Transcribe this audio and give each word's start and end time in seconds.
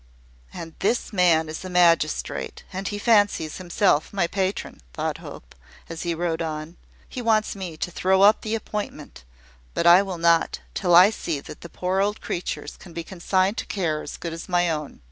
"And 0.51 0.73
this 0.79 1.13
man 1.13 1.47
is 1.47 1.63
a 1.63 1.69
magistrate, 1.69 2.63
and 2.73 2.87
he 2.87 2.97
fancies 2.97 3.57
himself 3.57 4.11
my 4.11 4.25
patron!" 4.25 4.81
thought 4.93 5.19
Hope, 5.19 5.53
as 5.89 6.01
he 6.01 6.15
rode 6.15 6.41
on. 6.41 6.77
"He 7.07 7.21
wants 7.21 7.55
me 7.55 7.77
to 7.77 7.91
throw 7.91 8.23
up 8.23 8.41
the 8.41 8.55
appointment; 8.55 9.23
but 9.75 9.85
I 9.85 10.01
will 10.01 10.17
not, 10.17 10.59
till 10.73 10.95
I 10.95 11.11
see 11.11 11.39
that 11.41 11.61
the 11.61 11.69
poor 11.69 11.99
old 12.01 12.19
creatures 12.19 12.77
can 12.77 12.93
be 12.93 13.03
consigned 13.03 13.57
to 13.57 13.65
care 13.67 14.01
as 14.01 14.17
good 14.17 14.33
as 14.33 14.49
my 14.49 14.71
own. 14.71 14.99